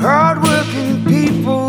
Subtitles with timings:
[0.00, 1.59] Hardworking people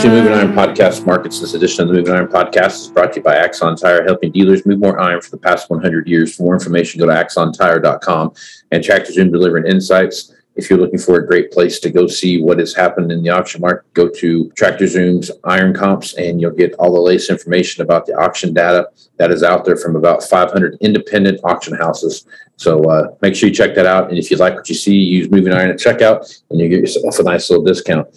[0.00, 1.40] to Moving Iron Podcast Markets.
[1.40, 4.32] This edition of the Moving Iron Podcast is brought to you by Axon Tire, helping
[4.32, 6.34] dealers move more iron for the past 100 years.
[6.34, 8.32] For more information, go to axontire.com
[8.70, 10.34] and Tractor Zoom delivering insights.
[10.56, 13.28] If you're looking for a great place to go see what has happened in the
[13.28, 17.82] auction market, go to Tractor Zoom's Iron Comps and you'll get all the latest information
[17.82, 22.24] about the auction data that is out there from about 500 independent auction houses.
[22.56, 24.08] So uh, make sure you check that out.
[24.08, 26.80] And if you like what you see, use Moving Iron at checkout and you get
[26.80, 28.08] yourself a nice little discount.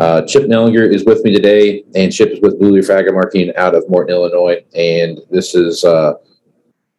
[0.00, 3.52] Uh, Chip Nellinger is with me today, and Chip is with Blue Reef Agri Marketing
[3.54, 4.64] out of Morton, Illinois.
[4.74, 6.14] And this is uh,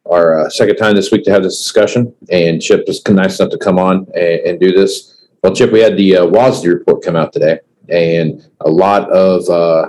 [0.08, 2.14] our uh, second time this week to have this discussion.
[2.30, 5.26] And Chip is nice enough to come on and, and do this.
[5.42, 9.48] Well, Chip, we had the uh, WASDE report come out today, and a lot of
[9.48, 9.88] uh,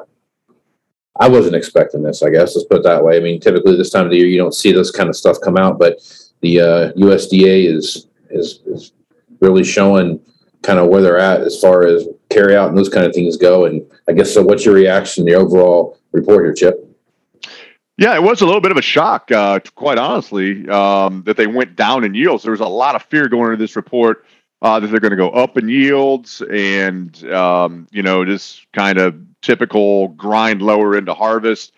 [1.20, 2.23] I wasn't expecting this.
[2.23, 3.17] I guess let's put it that way.
[3.17, 5.38] I mean, typically this time of the year you don't see this kind of stuff
[5.39, 6.00] come out, but
[6.42, 8.93] the uh, USDA is is is
[9.39, 10.20] really showing
[10.63, 13.37] kind of where they're at as far as carry out and those kind of things
[13.37, 13.65] go.
[13.65, 14.41] And I guess so.
[14.41, 16.89] What's your reaction to the overall report here, Chip?
[17.97, 21.45] Yeah, it was a little bit of a shock, uh, quite honestly, um, that they
[21.45, 22.41] went down in yields.
[22.41, 24.25] There was a lot of fear going into this report
[24.63, 28.97] uh, that they're going to go up in yields and, um, you know, just kind
[28.97, 31.73] of typical grind lower into harvest.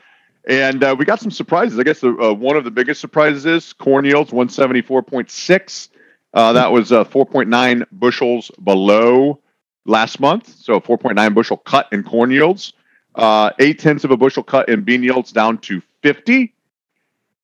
[0.47, 1.79] And uh, we got some surprises.
[1.79, 5.89] I guess the, uh, one of the biggest surprises is corn yields 174.6.
[6.35, 9.39] Uh, that was uh, 4.9 bushels below
[9.85, 10.49] last month.
[10.49, 12.73] So 4.9 bushel cut in corn yields.
[13.15, 16.53] Uh, eight tenths of a bushel cut in bean yields down to 50.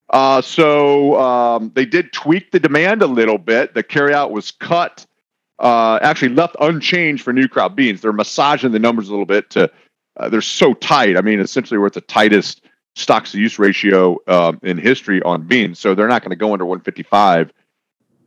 [0.09, 3.73] Uh, so um, they did tweak the demand a little bit.
[3.73, 5.05] The carryout was cut,
[5.59, 8.01] uh, actually left unchanged for new crop beans.
[8.01, 9.71] They're massaging the numbers a little bit to,
[10.29, 11.15] they're so tight.
[11.15, 12.61] I mean, essentially, we're at the tightest
[12.95, 15.79] stocks to use ratio um, in history on beans.
[15.79, 17.53] So they're not going to go under 155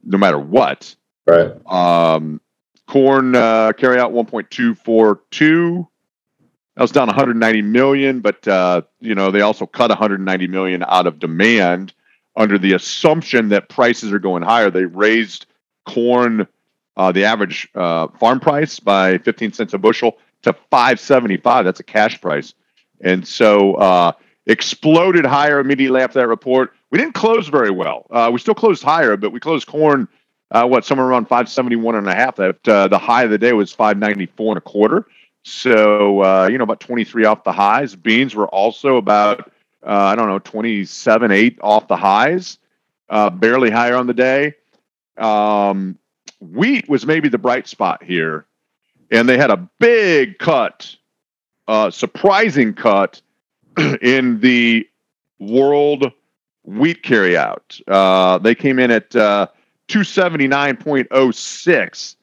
[0.05, 0.95] no matter what.
[1.27, 1.53] Right.
[1.67, 2.41] Um,
[2.87, 5.87] corn uh, carry out 1.242.
[6.77, 11.07] That was down 190 million, but uh, you know they also cut 190 million out
[11.07, 11.95] of demand
[12.37, 14.71] under the assumption that prices are going higher.
[14.71, 15.47] They raised
[15.87, 16.49] corn,
[16.97, 21.65] uh, the average uh, farm price by 15 cents a bushel to 575.
[21.65, 22.55] That's a cash price,
[23.01, 24.13] and so uh,
[24.47, 26.73] exploded higher immediately after that report.
[26.95, 28.07] We didn't close very well.
[28.09, 30.07] Uh, we still closed higher, but we closed corn,
[30.53, 32.37] uh, what, somewhere around 571 and a half.
[32.37, 35.09] That uh, the high of the day was 594 and a quarter.
[35.43, 37.97] So, uh, you know, about 23 off the highs.
[37.97, 39.51] Beans were also about,
[39.85, 42.59] uh, I don't know, 27, 8 off the highs,
[43.09, 44.55] uh, barely higher on the day.
[45.19, 45.99] Um,
[46.41, 48.47] wheat was maybe the bright spot here.
[49.11, 50.95] And they had a big cut,
[51.91, 53.21] surprising cut
[54.01, 54.89] in the
[55.41, 56.13] world
[56.65, 57.83] wheat carryout.
[57.87, 59.47] Uh, they came in at uh,
[59.89, 62.17] 279.06.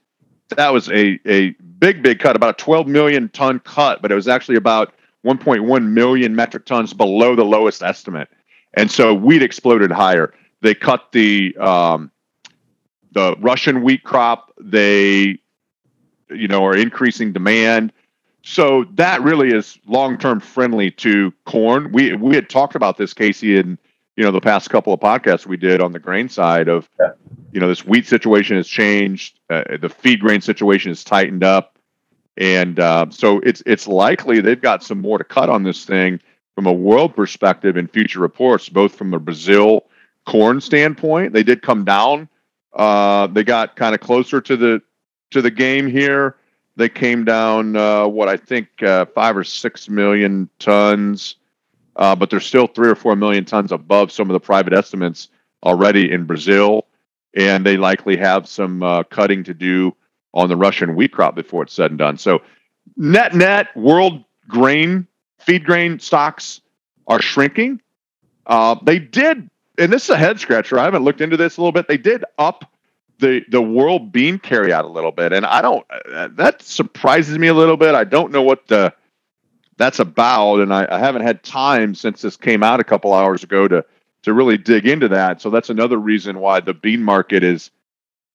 [0.58, 4.16] That was a, a big, big cut, about a 12 million ton cut, but it
[4.16, 4.94] was actually about
[5.26, 8.28] 1.1 million metric tons below the lowest estimate.
[8.74, 10.34] And so wheat exploded higher.
[10.62, 12.10] They cut the um,
[13.12, 14.52] the Russian wheat crop.
[14.60, 15.40] They,
[16.30, 17.92] you know, are increasing demand.
[18.44, 21.92] So that really is long term friendly to corn.
[21.92, 23.78] We we had talked about this, Casey, in
[24.16, 27.12] you know the past couple of podcasts we did on the grain side of Yeah.
[27.52, 31.78] you know this wheat situation has changed, uh, the feed grain situation has tightened up,
[32.38, 36.20] and uh, so it's it's likely they've got some more to cut on this thing
[36.56, 39.86] from a world perspective in future reports, both from the Brazil
[40.26, 41.34] corn standpoint.
[41.34, 42.28] They did come down.
[42.74, 44.82] Uh, they got kind of closer to the
[45.32, 46.36] to the game here
[46.78, 51.36] they came down uh, what I think uh, five or six million tons,
[52.02, 55.30] uh, but they're still three or four million tons above some of the private estimates
[55.64, 56.88] already in Brazil,
[57.36, 59.96] and they likely have some uh, cutting to do
[60.34, 62.18] on the Russian wheat crop before it's said and done.
[62.18, 62.42] So,
[62.98, 65.06] net net, world grain
[65.38, 66.62] feed grain stocks
[67.06, 67.80] are shrinking.
[68.48, 69.48] Uh, they did,
[69.78, 70.80] and this is a head scratcher.
[70.80, 71.88] I haven't looked into this a little bit.
[71.88, 72.66] They did up
[73.20, 75.86] the the world bean carry out a little bit, and I don't.
[76.12, 77.94] Uh, that surprises me a little bit.
[77.94, 78.92] I don't know what the
[79.82, 83.44] that's about, and I, I haven't had time since this came out a couple hours
[83.44, 83.84] ago to
[84.24, 85.42] to really dig into that.
[85.42, 87.72] So that's another reason why the bean market is,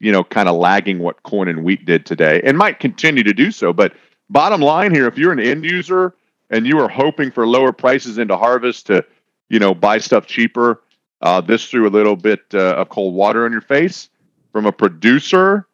[0.01, 3.33] you know, kind of lagging what corn and wheat did today, and might continue to
[3.33, 3.73] do so.
[3.73, 3.95] But
[4.29, 6.13] bottom line here, if you're an end user
[6.51, 9.05] and you are hoping for lower prices into harvest to,
[9.49, 10.83] you know, buy stuff cheaper,
[11.23, 14.09] uh, this threw a little bit uh, of cold water on your face.
[14.53, 15.67] From a producer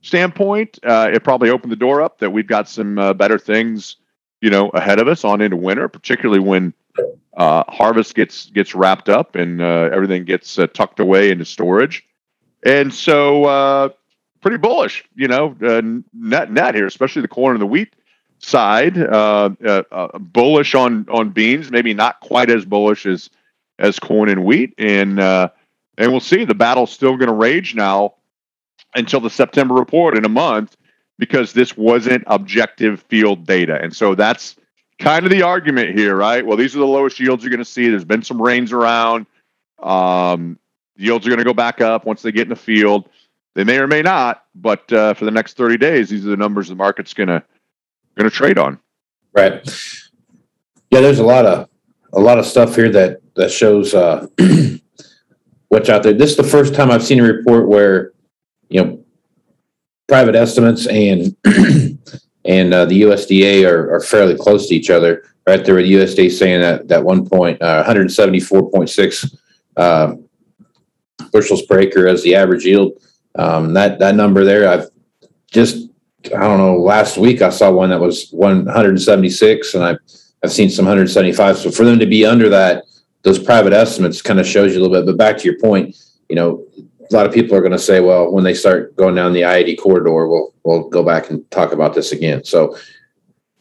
[0.00, 3.96] standpoint, uh, it probably opened the door up that we've got some uh, better things,
[4.40, 6.74] you know, ahead of us on into winter, particularly when
[7.36, 12.04] uh, harvest gets gets wrapped up and uh, everything gets tucked away into storage.
[12.64, 13.94] And so,
[14.40, 15.56] pretty bullish, you know,
[16.12, 17.94] net net here, especially the corn and the wheat
[18.38, 23.30] side, uh, uh, uh, bullish on on beans, maybe not quite as bullish as
[23.78, 25.48] as corn and wheat, and uh,
[25.96, 26.44] and we'll see.
[26.44, 28.14] The battle's still going to rage now
[28.94, 30.76] until the September report in a month
[31.18, 34.56] because this wasn't objective field data, and so that's
[34.98, 36.44] kind of the argument here, right?
[36.44, 37.88] Well, these are the lowest yields you're going to see.
[37.88, 39.26] There's been some rains around.
[39.80, 40.58] Um,
[40.96, 43.08] yields are going to go back up once they get in the field.
[43.54, 46.36] They may or may not, but uh, for the next 30 days, these are the
[46.36, 47.42] numbers the market's going to
[48.16, 48.78] going to trade on.
[49.32, 49.64] Right.
[50.90, 51.68] Yeah, there's a lot of
[52.12, 54.26] a lot of stuff here that that shows uh,
[55.68, 56.12] what's out there.
[56.12, 58.12] This is the first time I've seen a report where
[58.68, 58.97] you know
[60.08, 61.36] private estimates and
[62.44, 65.24] and uh, the USDA are, are fairly close to each other.
[65.46, 69.36] Right there, with the USDA saying that that one point uh, 174.6
[69.76, 70.14] uh,
[71.32, 72.92] bushels per acre as the average yield.
[73.36, 74.90] Um, that that number there, I've
[75.50, 75.88] just
[76.26, 79.98] I don't know, last week I saw one that was 176 and I've,
[80.42, 81.58] I've seen some 175.
[81.58, 82.84] So for them to be under that,
[83.22, 85.06] those private estimates kind of shows you a little bit.
[85.06, 85.96] But back to your point,
[86.28, 86.64] you know,
[87.10, 89.44] a lot of people are going to say, well, when they start going down the
[89.44, 92.44] I-80 corridor, we'll, we'll go back and talk about this again.
[92.44, 92.76] So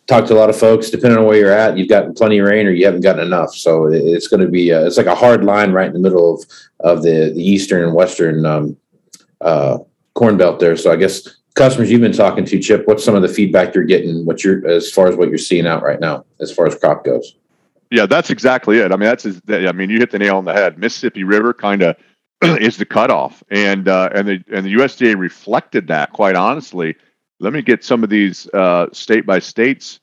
[0.07, 2.47] talk to a lot of folks, depending on where you're at, you've gotten plenty of
[2.47, 3.53] rain or you haven't gotten enough.
[3.53, 6.35] So it's going to be, a, it's like a hard line right in the middle
[6.35, 6.45] of,
[6.79, 8.77] of the, the Eastern and Western um,
[9.41, 9.79] uh,
[10.13, 10.75] corn belt there.
[10.75, 13.83] So I guess customers you've been talking to, Chip, what's some of the feedback you're
[13.83, 14.25] getting?
[14.25, 17.03] What you're as far as what you're seeing out right now, as far as crop
[17.03, 17.35] goes?
[17.89, 18.91] Yeah, that's exactly it.
[18.91, 20.77] I mean, that's I mean, you hit the nail on the head.
[20.77, 21.95] Mississippi River kind of
[22.62, 26.13] is the cutoff, and uh, and the and the USDA reflected that.
[26.13, 26.95] Quite honestly,
[27.39, 30.00] let me get some of these uh, state by states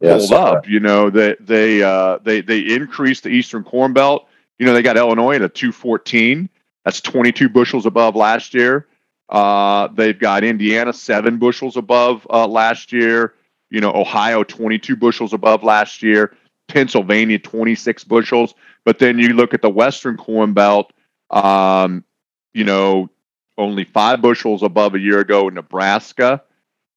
[0.00, 0.68] pulled up.
[0.68, 4.28] You know that they they, uh, they they increased the Eastern Corn Belt.
[4.58, 6.48] You know they got Illinois at a two fourteen.
[6.84, 8.86] That's twenty two bushels above last year.
[9.30, 13.34] Uh, they've got Indiana seven bushels above uh, last year.
[13.70, 16.36] You know, Ohio 22 bushels above last year.
[16.66, 18.54] Pennsylvania 26 bushels.
[18.84, 20.92] But then you look at the Western Corn Belt.
[21.30, 22.04] Um,
[22.52, 23.10] you know,
[23.56, 26.42] only five bushels above a year ago in Nebraska,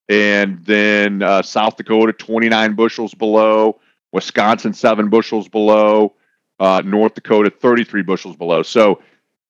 [0.09, 3.79] and then uh, South Dakota 29 bushels below.
[4.11, 6.13] Wisconsin seven bushels below.
[6.59, 8.63] Uh, North Dakota 33 bushels below.
[8.63, 9.01] So,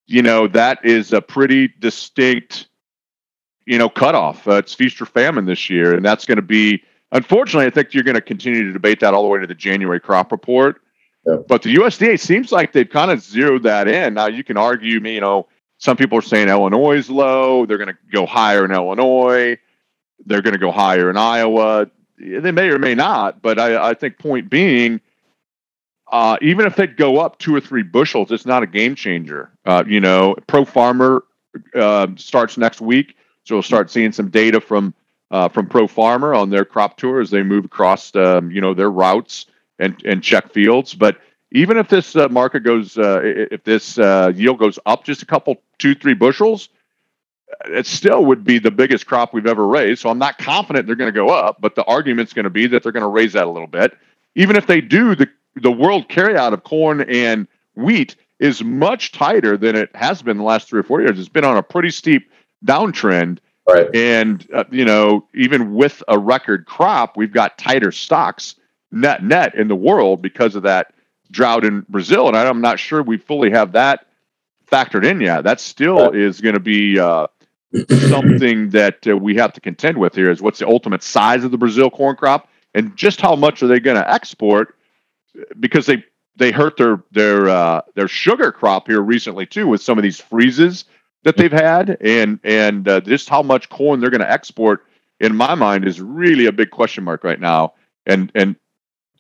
[0.08, 2.68] you know, that is a pretty distinct
[3.66, 4.48] you know, cutoff.
[4.48, 6.84] Uh, it's feast or famine this year, and that's going to be.
[7.12, 9.56] Unfortunately, I think you're going to continue to debate that all the way to the
[9.56, 10.82] January crop report.
[11.26, 14.14] But the USDA seems like they've kind of zeroed that in.
[14.14, 17.66] Now you can argue, me, you know, some people are saying Illinois is low.
[17.66, 19.58] They're going to go higher in Illinois.
[20.26, 21.88] They're going to go higher in Iowa.
[22.18, 25.02] They may or may not, but I, I think point being,
[26.12, 29.50] uh, even if they go up two or three bushels, it's not a game changer.
[29.66, 31.24] Uh, you know, Pro Farmer
[31.76, 33.16] uh, starts next week.
[33.46, 34.94] So we'll start seeing some data from
[35.32, 38.74] uh, from Pro Farmer on their crop tour as they move across, um, you know,
[38.74, 39.48] their routes
[39.80, 40.94] and and check fields.
[40.94, 41.18] But
[41.52, 45.26] even if this uh, market goes, uh, if this uh, yield goes up just a
[45.26, 46.70] couple, two, three bushels,
[47.66, 50.02] it still would be the biggest crop we've ever raised.
[50.02, 52.68] So I'm not confident they're going to go up, but the argument's going to be
[52.68, 53.96] that they're going to raise that a little bit.
[54.36, 59.56] Even if they do, the the world carryout of corn and wheat is much tighter
[59.56, 61.20] than it has been the last three or four years.
[61.20, 62.30] It's been on a pretty steep
[62.66, 63.38] downtrend.
[63.68, 63.96] Right.
[63.96, 68.56] And, uh, you know, even with a record crop, we've got tighter stocks
[68.94, 70.94] net net in the world because of that
[71.32, 72.28] drought in Brazil.
[72.28, 74.06] And I'm not sure we fully have that
[74.72, 75.44] factored in yet.
[75.44, 77.28] That still is going to be uh,
[78.08, 81.52] something that uh, we have to contend with here is what's the ultimate size of
[81.52, 84.76] the Brazil corn crop and just how much are they going to export
[85.60, 86.04] because they
[86.36, 90.20] they hurt their their uh, their sugar crop here recently too with some of these
[90.20, 90.86] freezes
[91.24, 94.86] that they've had and and uh, just how much corn they're going to export
[95.20, 97.74] in my mind is really a big question mark right now
[98.06, 98.56] and and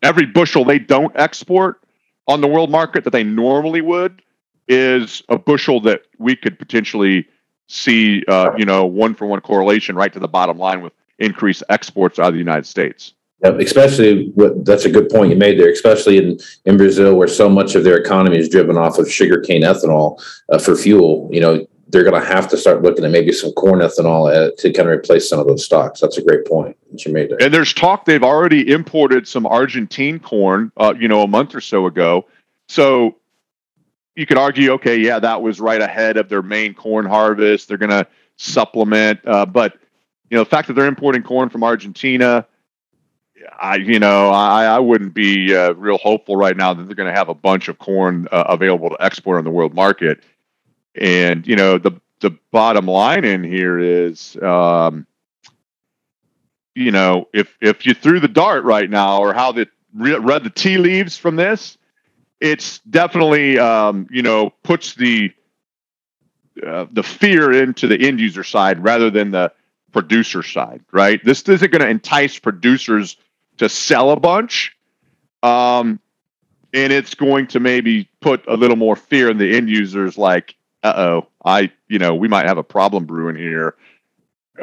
[0.04, 1.82] every bushel they don't export
[2.28, 4.22] on the world market that they normally would
[4.68, 7.28] is a bushel that we could potentially
[7.68, 11.64] see, uh, you know, one for one correlation right to the bottom line with increased
[11.70, 13.14] exports out of the United States.
[13.44, 17.28] Yep, especially what that's a good point you made there, especially in, in Brazil where
[17.28, 21.30] so much of their economy is driven off of sugarcane ethanol uh, for fuel.
[21.30, 24.74] You know, they're going to have to start looking at maybe some corn ethanol to
[24.74, 26.02] kind of replace some of those stocks.
[26.02, 27.38] That's a great point that you made there.
[27.40, 31.62] And there's talk they've already imported some Argentine corn, uh, you know, a month or
[31.62, 32.26] so ago.
[32.68, 33.18] So
[34.16, 37.68] you could argue, okay, yeah, that was right ahead of their main corn harvest.
[37.68, 38.08] They're going to
[38.38, 39.78] supplement, uh, but
[40.32, 42.48] you know, the fact that they're importing corn from Argentina,
[43.60, 47.12] I, you know, I, I wouldn't be uh, real hopeful right now that they're going
[47.12, 50.24] to have a bunch of corn uh, available to export on the world market.
[50.96, 55.06] And you know, the the bottom line in here is, um,
[56.76, 60.50] you know, if if you threw the dart right now, or how the read the
[60.50, 61.78] tea leaves from this,
[62.40, 65.32] it's definitely um, you know puts the
[66.66, 69.52] uh, the fear into the end user side rather than the
[69.92, 71.24] producer side, right?
[71.24, 73.18] This isn't going to entice producers
[73.58, 74.76] to sell a bunch,
[75.42, 76.00] um,
[76.74, 80.56] and it's going to maybe put a little more fear in the end users, like,
[80.84, 83.76] uh oh, I you know we might have a problem brewing here.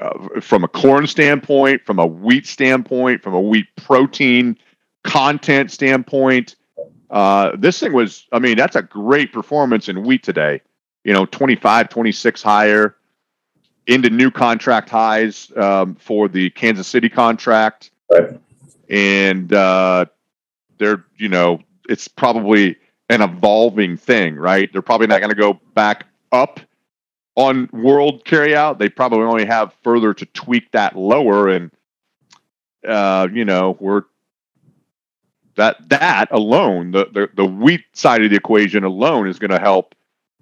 [0.00, 4.56] Uh, from a corn standpoint, from a wheat standpoint, from a wheat protein
[5.02, 6.54] content standpoint,
[7.10, 10.62] uh, this thing was, I mean, that's a great performance in wheat today.
[11.04, 12.96] You know, 25, 26 higher
[13.86, 17.90] into new contract highs um, for the Kansas City contract.
[18.10, 18.38] Right.
[18.88, 20.06] And uh,
[20.78, 22.76] they're, you know, it's probably
[23.10, 24.72] an evolving thing, right?
[24.72, 26.60] They're probably not going to go back up
[27.34, 28.78] on world carryout.
[28.78, 31.48] They probably only have further to tweak that lower.
[31.48, 31.72] And,
[32.86, 34.04] uh, you know, we're
[35.56, 39.58] that that alone, the, the, the wheat side of the equation alone is going to
[39.58, 39.96] help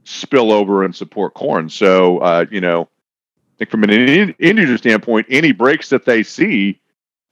[0.04, 1.70] spill over and support corn.
[1.70, 6.22] So, uh, you know, I think from an end user standpoint, any breaks that they
[6.22, 6.80] see,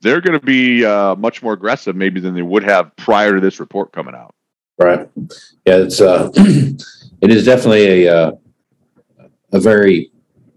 [0.01, 3.39] they're going to be uh, much more aggressive maybe than they would have prior to
[3.39, 4.33] this report coming out.
[4.79, 5.09] Right.
[5.65, 8.31] Yeah, it's uh, it is definitely a uh,
[9.51, 10.11] a very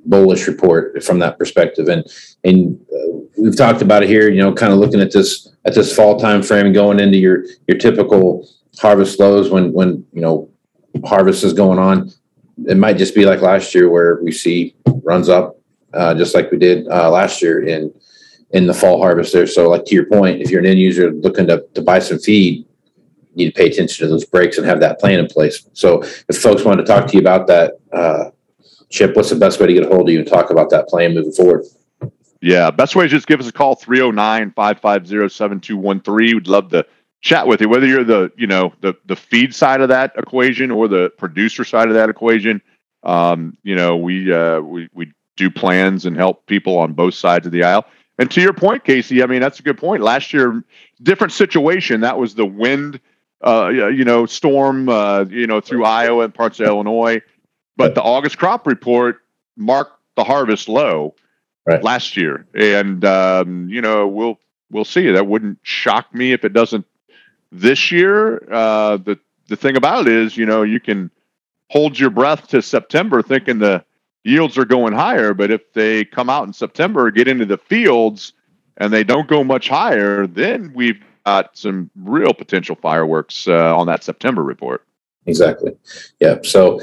[0.04, 2.04] bullish report from that perspective, and
[2.44, 4.30] and uh, we've talked about it here.
[4.30, 7.44] You know, kind of looking at this at this fall time frame going into your
[7.66, 8.46] your typical
[8.78, 10.50] harvest lows when when you know
[11.04, 12.10] harvest is going on.
[12.68, 15.58] It might just be like last year where we see runs up,
[15.94, 17.92] uh, just like we did uh, last year in
[18.50, 19.46] in the fall harvest there.
[19.46, 22.18] So, like to your point, if you're an end user looking to, to buy some
[22.18, 22.66] feed,
[23.34, 25.66] need to pay attention to those breaks and have that plan in place.
[25.72, 28.30] So, if folks want to talk to you about that, uh,
[28.90, 30.88] Chip, what's the best way to get a hold of you and talk about that
[30.88, 31.64] plan moving forward?
[32.42, 36.16] Yeah, best way is just give us a call 309-550-7213.
[36.16, 36.86] We'd love to
[37.20, 40.70] chat with you whether you're the, you know, the the feed side of that equation
[40.70, 42.62] or the producer side of that equation.
[43.02, 47.46] Um, you know, we uh we we do plans and help people on both sides
[47.46, 47.84] of the aisle.
[48.18, 50.02] And to your point, Casey, I mean that's a good point.
[50.02, 50.64] Last year,
[51.02, 52.00] different situation.
[52.00, 52.98] That was the wind,
[53.44, 57.22] uh, you know, storm, uh, you know, through Iowa and parts of Illinois.
[57.76, 59.22] But the August crop report
[59.56, 61.14] marked the harvest low
[61.64, 61.82] right.
[61.82, 64.38] last year, and um, you know we'll
[64.70, 65.10] we'll see.
[65.10, 66.86] That wouldn't shock me if it doesn't
[67.50, 68.42] this year.
[68.52, 69.18] Uh, the
[69.48, 71.10] the thing about it is, you know, you can
[71.70, 73.84] hold your breath to September thinking the
[74.24, 78.32] yields are going higher, but if they come out in September, get into the fields,
[78.76, 83.86] and they don't go much higher, then we've got some real potential fireworks uh, on
[83.86, 84.86] that September report.
[85.26, 85.72] Exactly.
[86.18, 86.38] Yeah.
[86.42, 86.80] So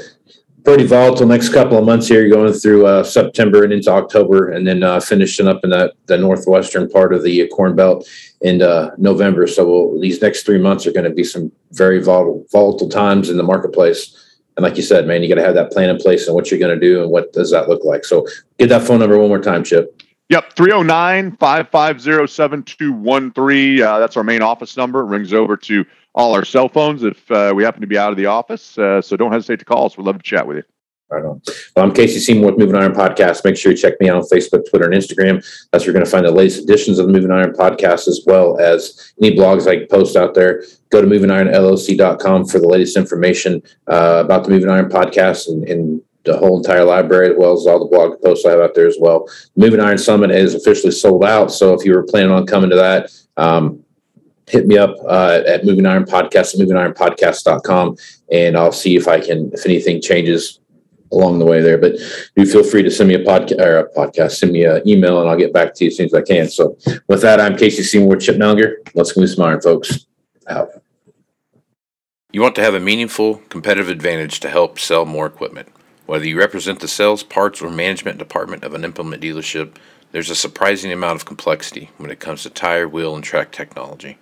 [0.64, 4.66] pretty volatile next couple of months here, going through uh, September and into October, and
[4.66, 8.08] then uh, finishing up in the, the northwestern part of the Corn Belt
[8.42, 9.46] in uh, November.
[9.46, 13.30] So we'll, these next three months are going to be some very volatile, volatile times
[13.30, 14.14] in the marketplace.
[14.56, 16.50] And like you said, man, you got to have that plan in place and what
[16.50, 18.04] you're going to do and what does that look like.
[18.04, 18.26] So
[18.58, 20.02] get that phone number one more time, Chip.
[20.30, 23.82] Yep, 309 550 7213.
[23.82, 25.00] Uh, that's our main office number.
[25.00, 28.10] It rings over to all our cell phones if uh, we happen to be out
[28.10, 28.76] of the office.
[28.76, 29.96] Uh, so don't hesitate to call us.
[29.96, 30.62] We'd love to chat with you.
[31.10, 31.40] Right on.
[31.74, 33.42] Well, I'm Casey Seymour with Moving Iron Podcast.
[33.42, 35.36] Make sure you check me out on Facebook, Twitter, and Instagram.
[35.72, 38.22] That's where you're going to find the latest editions of the Moving Iron Podcast, as
[38.26, 40.62] well as any blogs I post out there.
[40.90, 46.02] Go to movingironllc.com for the latest information uh, about the Moving Iron Podcast and, and
[46.28, 48.86] the whole entire library as well as all the blog posts I have out there
[48.86, 49.28] as well.
[49.56, 51.50] Moving Iron Summit is officially sold out.
[51.50, 53.84] So if you were planning on coming to that, um,
[54.46, 57.96] hit me up uh, at Moving Iron Podcast, movingironpodcast.com,
[58.32, 60.60] and I'll see if I can, if anything changes
[61.12, 61.78] along the way there.
[61.78, 61.96] But
[62.36, 65.20] do feel free to send me a podcast or a podcast, send me an email,
[65.20, 66.48] and I'll get back to you as soon as I can.
[66.48, 66.76] So
[67.08, 68.74] with that, I'm Casey Seymour Chip Nellinger.
[68.94, 70.06] Let's move some iron, folks.
[70.48, 70.70] Out.
[72.32, 75.68] You want to have a meaningful competitive advantage to help sell more equipment.
[76.08, 79.76] Whether you represent the sales, parts, or management department of an implement dealership,
[80.10, 84.16] there's a surprising amount of complexity when it comes to tire, wheel, and track technology.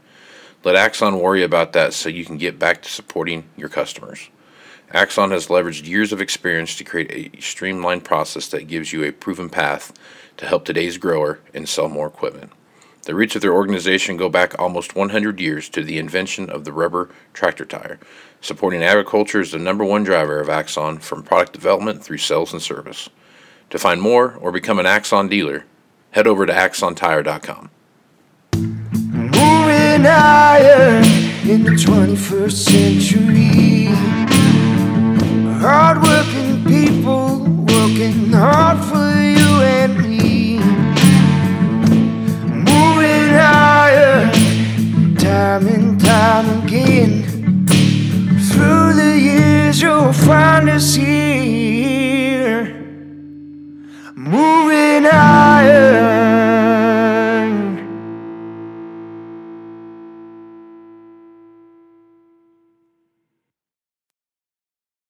[0.64, 4.30] Let Axon worry about that so you can get back to supporting your customers.
[4.90, 9.12] Axon has leveraged years of experience to create a streamlined process that gives you a
[9.12, 9.92] proven path
[10.38, 12.50] to help today's grower and sell more equipment.
[13.06, 16.72] The roots of their organization go back almost 100 years to the invention of the
[16.72, 18.00] rubber tractor tire.
[18.40, 22.60] Supporting agriculture is the number one driver of Axon from product development through sales and
[22.60, 23.08] service.
[23.70, 25.66] To find more or become an Axon dealer,
[26.10, 27.70] head over to axontire.com.
[28.56, 30.04] Moving
[31.48, 33.65] in the 21st century.